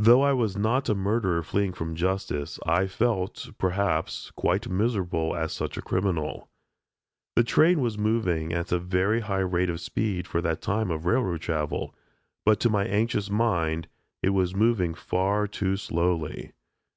[0.00, 5.52] Though I was not a murderer fleeing from justice, I felt, perhaps, quite miserable as
[5.52, 6.48] such a criminal.
[7.36, 11.06] The train was moving at a very high rate of speed for that time of
[11.06, 11.94] railroad travel,
[12.44, 13.86] but to my anxious mind,
[14.24, 16.50] it was moving far too slowly.